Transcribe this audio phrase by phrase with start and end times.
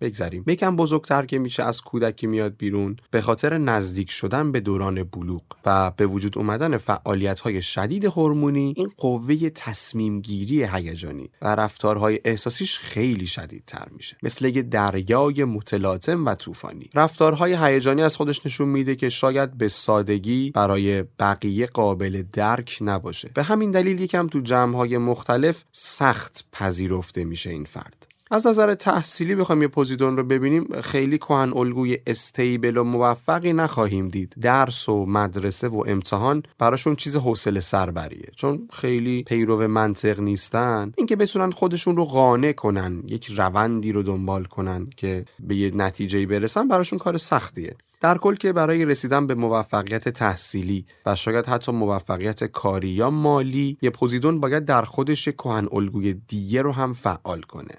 [0.00, 0.44] بگذریم.
[0.46, 5.42] یکم بزرگتر که میشه از کودکی میاد بیرون به خاطر نزدیک شدن به دوران بلوغ
[5.64, 12.20] و به وجود اومدن فعالیت های شدید هورمونی این قوه تصمیم گیری هیجانی و رفتارهای
[12.24, 14.16] احساسیش خیلی شدیدتر میشه.
[14.22, 16.90] مثل یه دریای متلاطم و طوفانی.
[16.94, 23.30] رفتارهای هیجانی از خودش نشون میده که شاید به سادگی برای بقیه قابل درک نباشه.
[23.34, 28.13] به همین دلیل یکم تو جمعهای مختلف سخت پذیرفته میشه این فرد.
[28.34, 34.08] از نظر تحصیلی بخوایم یه پوزیدون رو ببینیم خیلی کهن الگوی استیبل و موفقی نخواهیم
[34.08, 34.34] دید.
[34.40, 40.92] درس و مدرسه و امتحان براشون چیز حوصله سربریه چون خیلی پیرو منطق نیستن.
[40.96, 46.26] اینکه بتونن خودشون رو قانع کنن یک روندی رو دنبال کنن که به یه نتیجه
[46.26, 47.76] برسن براشون کار سختیه.
[48.04, 53.78] در کل که برای رسیدن به موفقیت تحصیلی و شاید حتی موفقیت کاری یا مالی
[53.82, 57.72] یه پوزیدون باید در خودش کهن الگوی دیگه رو هم فعال کنه.